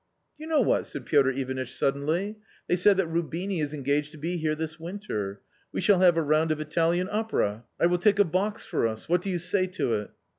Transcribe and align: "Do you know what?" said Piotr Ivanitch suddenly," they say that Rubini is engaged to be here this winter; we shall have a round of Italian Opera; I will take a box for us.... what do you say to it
"Do 0.35 0.43
you 0.45 0.49
know 0.49 0.61
what?" 0.61 0.87
said 0.87 1.05
Piotr 1.05 1.29
Ivanitch 1.29 1.75
suddenly," 1.75 2.39
they 2.67 2.75
say 2.75 2.91
that 2.95 3.05
Rubini 3.05 3.59
is 3.59 3.71
engaged 3.71 4.11
to 4.13 4.17
be 4.17 4.37
here 4.37 4.55
this 4.55 4.79
winter; 4.79 5.41
we 5.71 5.79
shall 5.79 5.99
have 5.99 6.17
a 6.17 6.23
round 6.23 6.49
of 6.51 6.59
Italian 6.59 7.07
Opera; 7.11 7.65
I 7.79 7.85
will 7.85 7.99
take 7.99 8.17
a 8.17 8.25
box 8.25 8.65
for 8.65 8.87
us.... 8.87 9.07
what 9.07 9.21
do 9.21 9.29
you 9.29 9.37
say 9.37 9.67
to 9.67 9.93
it 9.93 10.09